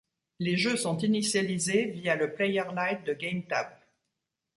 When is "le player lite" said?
2.15-3.05